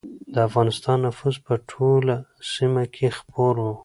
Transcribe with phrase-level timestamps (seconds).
[0.33, 2.15] د افغانستان نفوذ په ټوله
[2.53, 3.65] سیمه کې خپور و.